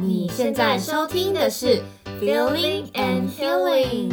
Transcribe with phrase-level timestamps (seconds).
[0.00, 1.82] 你现在收听的是
[2.18, 4.10] Feeling and Healing。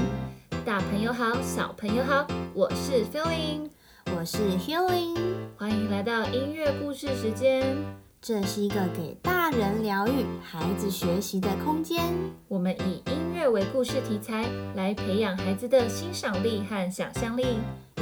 [0.65, 3.69] 大朋友好，小朋友好，我是 Feeling，
[4.17, 5.15] 我是 Healing，
[5.57, 7.77] 欢迎来到音乐故事时间。
[8.21, 12.03] 这是一个给大人疗愈、孩子学习的空间。
[12.49, 14.45] 我们以音乐为故事题材，
[14.75, 17.45] 来培养孩子的欣赏力和想象力，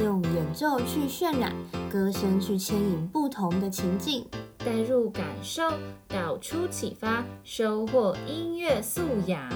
[0.02, 1.52] 用演奏去渲染，
[1.88, 4.26] 歌声去牵引不同的情境。
[4.66, 5.62] 带入感受，
[6.08, 9.48] 导出启发，收获音乐素养。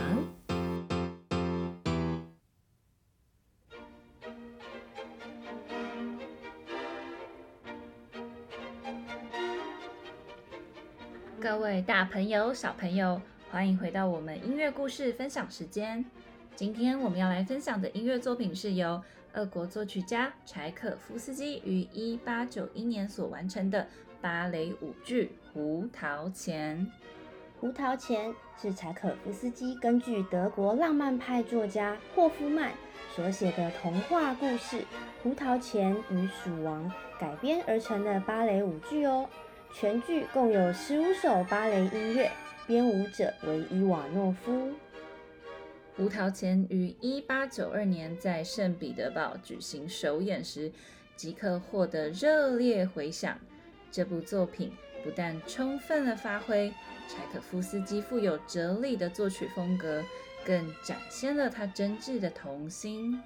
[11.41, 13.21] 各位大朋友、小朋友，
[13.51, 16.05] 欢迎回到我们音乐故事分享时间。
[16.55, 23.89] 今天我们要来分享的音乐作品是由俄国作曲家柴可夫斯基于一八九一年所完成的。
[24.21, 26.79] 芭蕾舞剧《胡桃钳》。
[27.59, 32.73] 《胡桃钳》是柴可夫斯基根据德国浪漫派作家霍夫曼
[33.15, 34.77] 所写的童话故事
[35.23, 39.29] 《胡桃钳与鼠王》改编而成的芭蕾舞剧哦。
[39.73, 42.31] 全剧共有十五首芭蕾音乐，
[42.67, 44.53] 编舞者为伊瓦诺夫。
[45.97, 50.73] 《胡桃钳》于一八九二年在圣彼得堡举行首演时，
[51.15, 53.39] 即刻获得热烈回响。
[53.91, 56.73] 这部作品不但充分地发挥
[57.09, 60.03] 柴可夫斯基富有哲理的作曲风格，
[60.45, 63.21] 更展现了他真挚的童心。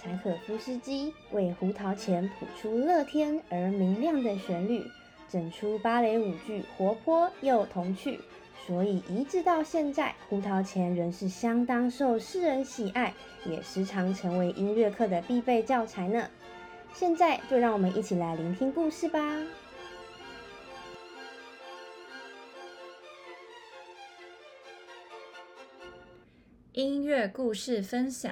[0.00, 4.84] 柴可夫斯基为《胡桃钳》谱出乐天而明亮的旋律，
[5.28, 8.20] 整出芭蕾舞剧活泼又童趣，
[8.66, 13.14] 所以一直到现在，《胡桃钳》仍是相当受世人喜爱，
[13.46, 16.28] 也时常成为音乐课的必备教材呢。
[16.92, 19.20] 现在就让我们一起来聆听故事吧。
[26.76, 28.30] 音乐故事分享，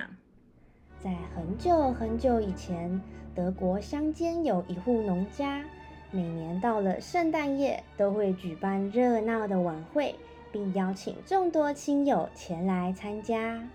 [1.02, 3.00] 在很久很久以前，
[3.34, 5.64] 德国乡间有一户农家，
[6.10, 10.14] 每年到了圣诞夜都会举办热闹的晚会，
[10.52, 13.66] 并邀请众多亲友前来参加。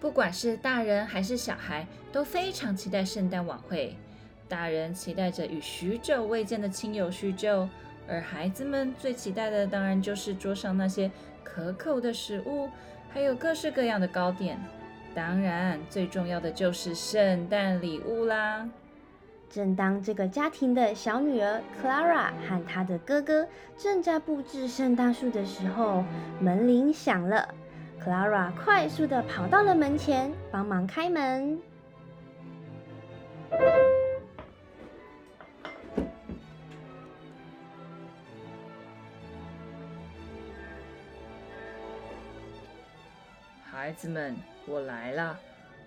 [0.00, 3.94] 不管是大人还是小孩，都非常期待圣诞晚会。
[4.48, 7.68] 大人期待着与许久未见的亲友叙旧，
[8.08, 11.10] 而孩子们最期待的当然就是桌上那些
[11.44, 12.70] 可口的食物。
[13.14, 14.58] 还有各式各样的糕点，
[15.14, 18.68] 当然最重要的就是圣诞礼物啦。
[19.50, 23.46] 正当这个家庭的小女儿 Clara 和她的哥哥
[23.76, 26.02] 正在布置圣诞树的时候，
[26.40, 27.46] 门铃响了。
[28.02, 31.60] Clara 快速地跑到了门前，帮忙开门。
[43.82, 45.36] 孩子们，我来了，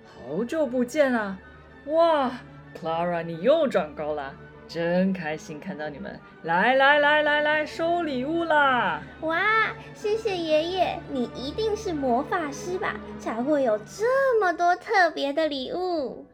[0.03, 1.37] 好久不见啦！
[1.85, 2.29] 哇
[2.77, 4.35] ，Clara，你又长高了，
[4.67, 6.19] 真开心看到你们！
[6.43, 9.01] 来来来来来，收礼物啦！
[9.21, 12.97] 哇，谢谢爷爷，你一定是魔法师吧？
[13.17, 16.25] 才会有这么多特别的礼物。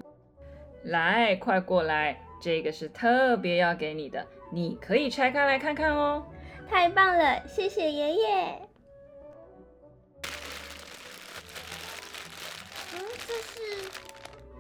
[0.86, 6.26] 来，快过来，这个是特别要给你的，你可以拆开来看看哦。
[6.68, 8.71] 太棒了，谢谢爷爷。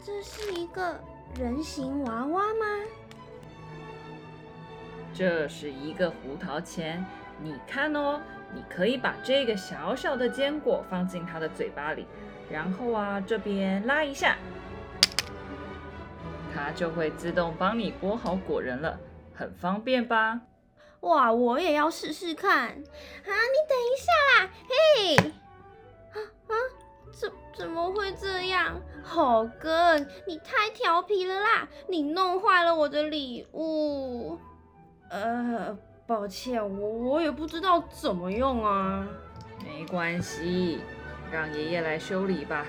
[0.03, 0.99] 这是一个
[1.39, 2.65] 人形娃娃吗？
[5.13, 7.05] 这是一个胡桃钳，
[7.39, 8.19] 你看哦，
[8.53, 12.07] 你可以把这个小小的坚果放进它的嘴巴里，
[12.49, 14.37] 然后啊，这边拉一下，
[16.53, 18.99] 它就会自动帮你剥好果仁了，
[19.35, 20.41] 很方便吧？
[21.01, 22.73] 哇，我也要试试看啊！
[22.73, 25.33] 你等一下啦，嘿。
[27.11, 28.81] 怎怎么会这样？
[29.03, 31.67] 好哥，你太调皮了啦！
[31.87, 34.39] 你弄坏了我的礼物。
[35.09, 35.77] 呃，
[36.07, 39.07] 抱歉，我我也不知道怎么用啊。
[39.63, 40.79] 没关系，
[41.31, 42.65] 让爷爷来修理吧。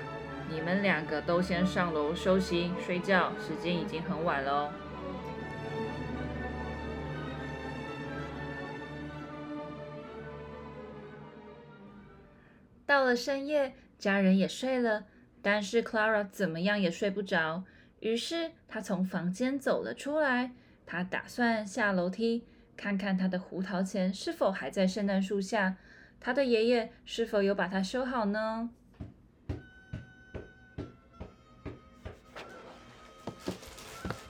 [0.49, 4.69] 你们两个都先上楼休息睡觉，时间已经很晚了哦。
[12.85, 13.73] 到了深夜。
[14.03, 15.05] 家人也睡了，
[15.41, 17.63] 但是 Clara 怎么样也睡不着。
[18.01, 20.51] 于是她从房间走了出来，
[20.85, 22.43] 她打算下楼梯
[22.75, 25.77] 看看她的胡桃钳是否还在圣诞树下，
[26.19, 28.71] 她的爷爷是否有把它修好呢？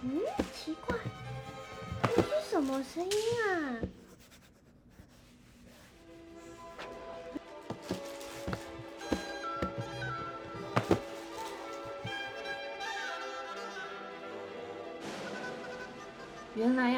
[0.04, 0.20] 嗯，
[0.54, 0.96] 奇怪，
[2.16, 3.12] 这是什么声音
[3.48, 3.80] 啊？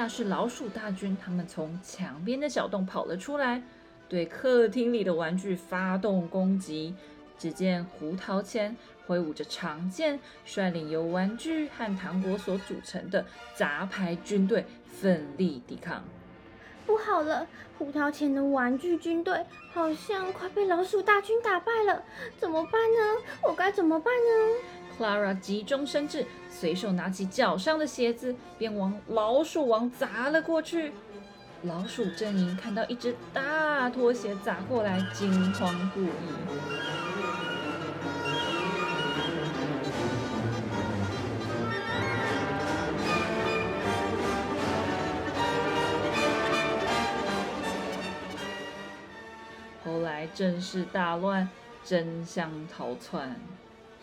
[0.06, 3.64] 下是老鼠大军，他们从墙边的小洞跑了出来，
[4.08, 6.94] 对客厅里的玩具发动攻击。
[7.40, 13.26] 只见胡桃钳挥舞着长剑，率领由玩具和糖果所组成的
[13.56, 16.04] 杂牌军队奋力抵抗。
[16.86, 17.48] 不好了，
[17.80, 19.44] 胡桃钳的玩具军队
[19.74, 22.04] 好像快被老鼠大军打败了，
[22.38, 23.24] 怎么办呢？
[23.42, 24.56] 我该怎么办呢
[24.98, 30.94] ？Clara 急中生智，随手拿起脚上的鞋子，便往老鼠王砸了过去。
[31.64, 36.10] 老鼠阵营看到一只大拖鞋砸过来，惊慌不已。
[49.84, 51.50] 后来阵势大乱，
[51.84, 53.36] 争相逃窜。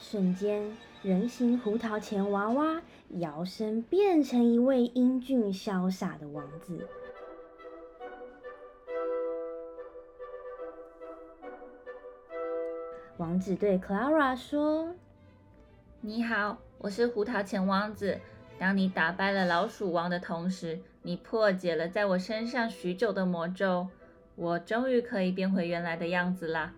[0.02, 2.82] 瞬间，人形胡桃钳娃娃
[3.20, 6.88] 摇身变成一位英俊潇洒的王子。
[13.16, 14.92] 王子对 Clara 说
[16.02, 18.18] ：“你好，我是胡桃钳王子。
[18.58, 23.86] 当你打败了老鼠王的同时，你破解了在我身上许久的魔咒。”
[24.34, 26.72] 我终于可以变回原来的样子啦！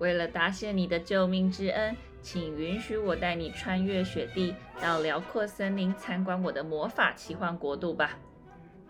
[0.00, 8.18] 为了答谢你的救命之恩，请允许我带你穿越雪地，到辽阔森林参观我的魔法奇幻国度吧。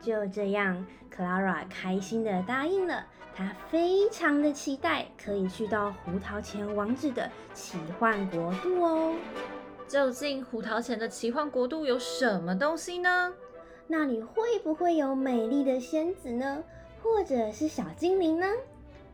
[0.00, 3.04] 就这样，Clara 开心地答应了。
[3.34, 9.14] 她非常的期待可以去到胡桃钳王子的奇幻国度哦。
[9.88, 13.34] 究竟胡桃钳的奇幻国度有什么东西呢？
[13.88, 16.62] 那里会不会有美丽的仙子呢？
[17.02, 18.46] 或者是小精灵呢？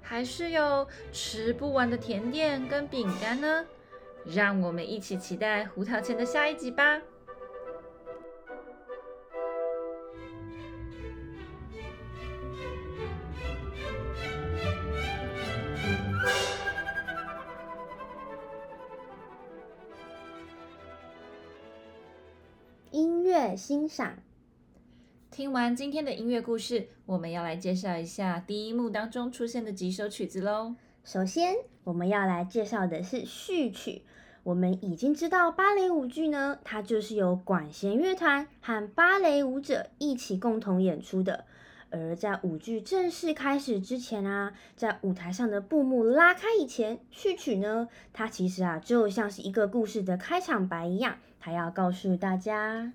[0.09, 3.67] 还是有吃不完的甜点跟饼干呢？
[4.25, 7.03] 让我们一起期待胡桃钳的下一集吧！
[22.93, 24.17] 音乐欣赏。
[25.37, 30.75] 听完今天的音乐故事，我们要来介绍一下第一幕当中出现的几首曲子喽。
[31.05, 34.01] 首先，我们要来介绍的是序曲。
[34.45, 41.45] 我们已经知道芭蕾舞剧呢，它就是由管弦乐团和芭蕾舞者一起共同演出的。
[41.91, 52.95] 而在舞剧正式开始之前啊，在舞台上的布幕拉开以前，序曲呢，它其实啊就像是一个故事的开场白一样，它要告诉大家。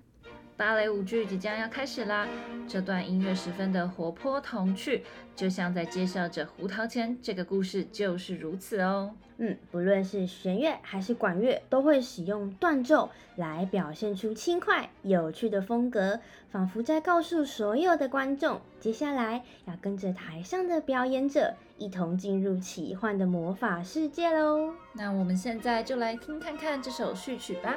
[0.56, 2.26] 芭蕾舞剧即将要开始啦！
[2.68, 5.02] 这段音乐十分的活泼童趣，
[5.34, 9.14] 就像在介绍着胡桃钳这个故事就是如此哦。
[9.38, 16.20] 嗯，不论是弦乐还是管乐，都会使用断奏来表现出轻快有趣的风格，
[16.50, 24.74] 仿佛在告诉所有的观众，接下来要跟着台上的表演者一同进入奇幻的魔法世界喽。
[24.92, 27.74] 那我们现在就来听看看这首序曲吧。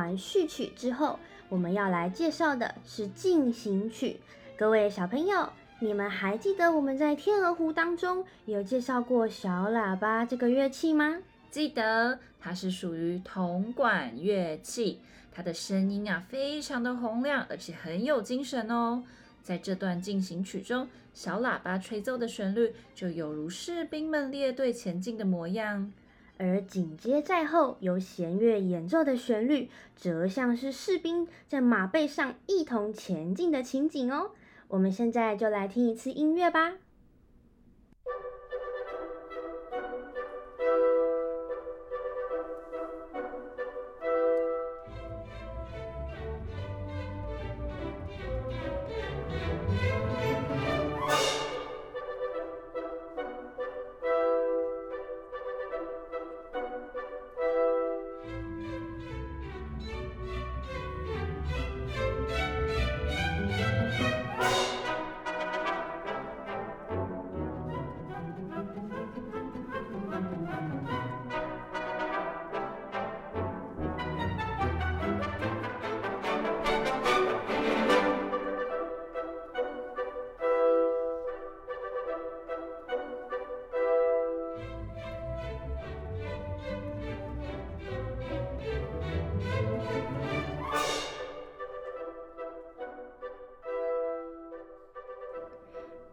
[0.00, 1.18] 完序曲之后，
[1.50, 4.18] 我们要来介绍的是进行曲。
[4.56, 11.18] 各位小朋友，你们还记得我们在《天鹅湖》当中有介绍过小喇叭这个乐器吗？
[11.50, 19.04] 记得，它是属于铜管乐器，它的声音啊非常的洪亮，而且很有精神哦。
[19.42, 25.92] 在这段进行曲中，小喇叭吹奏的旋律就犹如士兵们列队前进的模样。
[26.40, 34.30] 而紧接在后，由弦乐演奏的旋律，则像是士兵在马背上一同前进的情景哦。
[34.68, 36.76] 我们现在就来听一次音乐吧。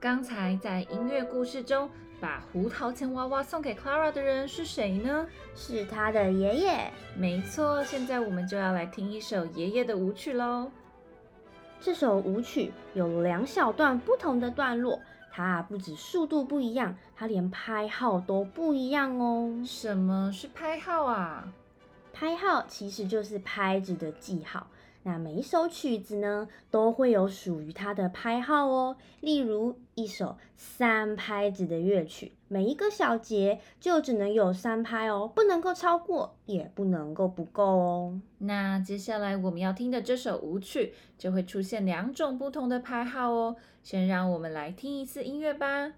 [0.07, 1.89] 刚才在音乐故事中
[2.21, 5.27] 把胡桃钳娃娃送给 Clara 的人是谁呢？
[5.53, 6.89] 是她的爷爷。
[7.13, 10.71] 没错，现在我们就要来听一首爷爷的舞曲喽。
[11.81, 19.61] 这首舞曲有两小段不同的段落，它不止速度不一样，它连拍号都不一样哦。
[19.65, 21.51] 什么是拍号啊？
[22.13, 24.67] 拍号其实就是拍子的记号。
[25.07, 28.97] 那每一首曲子呢，都会有属于它的拍号哦。
[29.21, 38.19] 例如一首三拍子的乐曲，每一个小节就只能有三拍哦，不能够超过，也不能够不够哦。
[38.39, 43.55] 那接下来我们要听的这首舞曲，就会出现两种不同的拍号哦。
[43.81, 45.93] 先让我们来听一次音乐吧。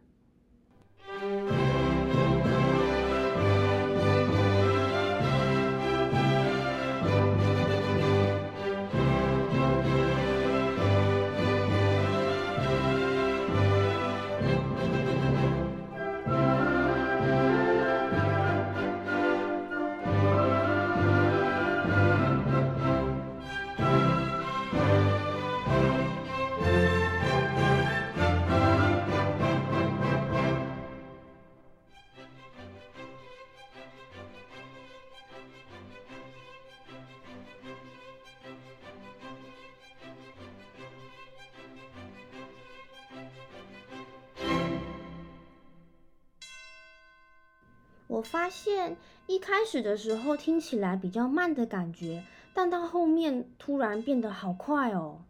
[48.10, 48.98] 我发现
[49.28, 52.24] 一开始的时候听起来比较慢的感觉，
[52.56, 55.22] 但到后面突然变得好快哦。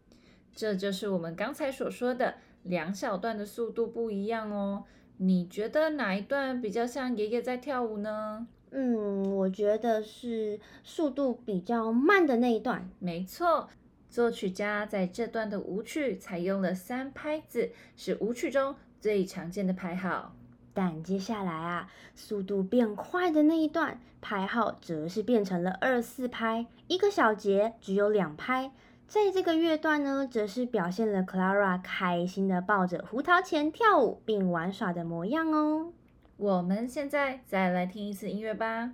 [0.54, 4.84] 这就是我们刚才所说的两小段的速度不一样哦。
[5.18, 8.46] 你觉得哪一段比较像爷爷在跳舞呢？
[8.70, 12.88] 嗯，我觉得是速度比较慢的那一段。
[12.98, 13.68] 没错，
[14.08, 20.34] 作曲家在这段的舞曲采用了三拍子，是舞曲中最常见的拍号。
[20.72, 28.70] 但接下来啊，速度变快的那一段拍号则是变成了二四拍，一个小节只有两拍。
[29.06, 35.92] 在这个乐段呢，则是表现了 Clara 开心的抱着胡桃钳跳舞并玩耍的模样哦。
[36.36, 38.92] 我们现在再来听一次音乐吧。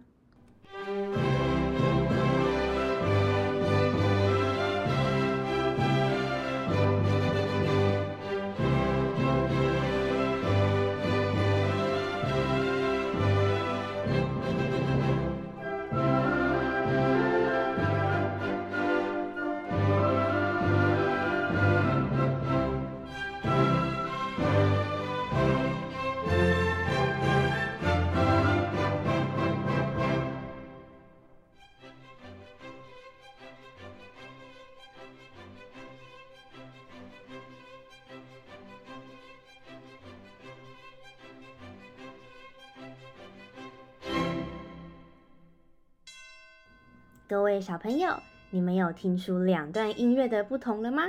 [47.28, 51.08] 各位小朋友，你们有听出两段音乐的不同了吗？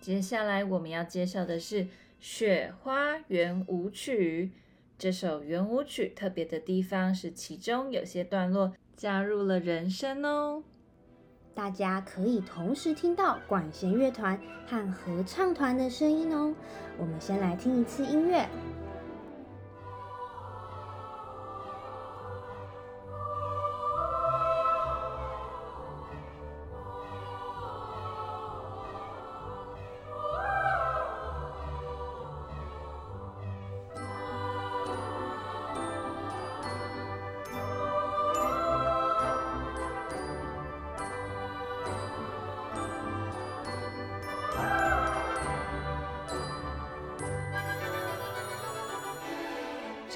[0.00, 1.84] 接下来我们要介绍的是
[2.20, 4.52] 《雪花圆舞曲》。
[4.96, 10.62] 这首圆舞曲特别的地方是，其中有些段落加入了人声哦。
[11.52, 16.54] 大家可以同时听到管弦乐团和合唱团的声音哦。
[16.96, 18.48] 我们先来听一次音乐。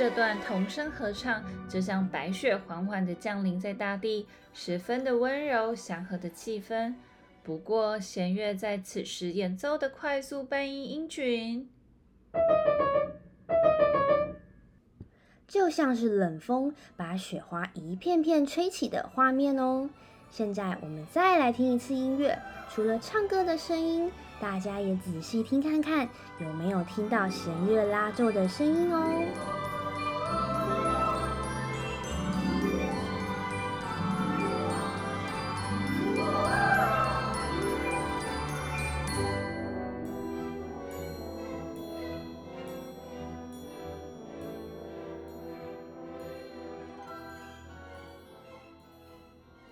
[0.02, 6.92] 这段童声合唱就像白雪缓缓地降临在大地，十分的温柔祥和的气氛。
[7.44, 11.71] 不过弦乐在此时演奏的快速半音音群，
[15.47, 19.88] 就像是冷风把雪花一片片吹起的画面哦。
[20.30, 22.37] 现在我们再来听一次音乐，
[22.68, 26.09] 除了唱歌的声音，大家也仔细听看看，
[26.40, 29.62] 有没有听到弦乐拉奏的声音哦。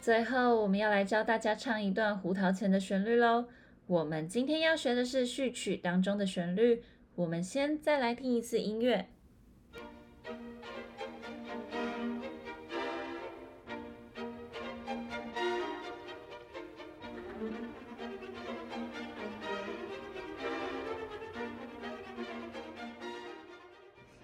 [0.01, 3.45] 最后，我们要来教大家唱一段胡桃钳的旋律喽。
[3.87, 6.83] 我们今天要学的是序曲当中的旋律，
[7.15, 9.09] 我们先再来听一次音乐。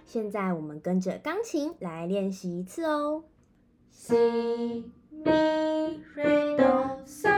[0.05, 3.25] 现在我们跟着钢琴来练习一次哦。
[3.93, 5.56] See mi
[6.17, 7.29] re do so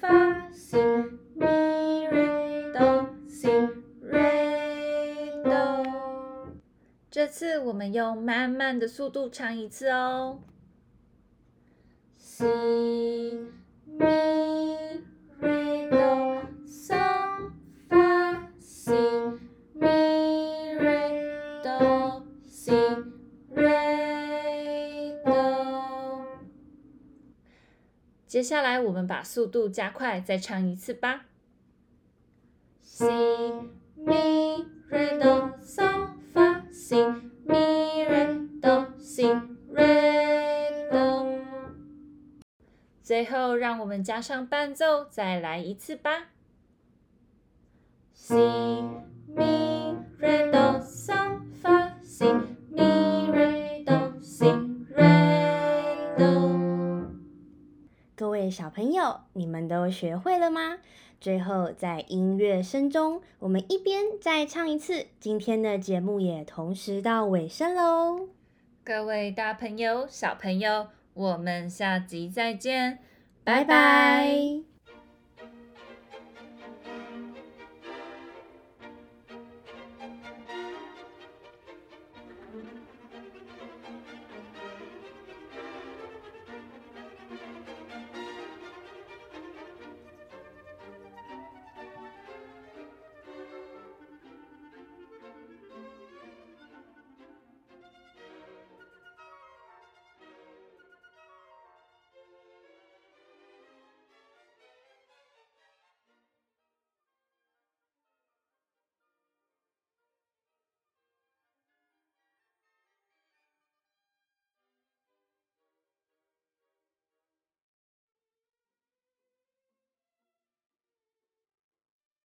[0.00, 0.78] fa si
[1.34, 3.50] mi re do si
[4.00, 6.52] re do。
[7.10, 10.38] 这次我们用慢慢的速度唱一次哦。
[12.16, 12.46] Si
[13.98, 14.06] mi
[15.40, 17.50] re do sol
[17.88, 18.92] fa si
[19.74, 22.22] mi re do。
[22.46, 22.70] Si
[23.56, 23.89] re
[28.30, 31.24] 接下来，我们把速度加快，再唱一次吧。
[32.80, 33.04] Si
[33.96, 36.94] mi re do sol fa si
[37.44, 39.26] mi re do si
[39.74, 41.40] re do。
[43.02, 46.28] 最后，让我们加上伴奏，再来一次吧。
[48.14, 48.36] Si
[49.34, 53.09] mi re do sol fa si。
[58.20, 60.76] 各位小朋友，你们都学会了吗？
[61.22, 65.06] 最后，在音乐声中，我们一边再唱一次。
[65.18, 68.28] 今天的节目也同时到尾声喽。
[68.84, 72.98] 各位大朋友、小朋友，我们下集再见，
[73.42, 74.69] 拜拜。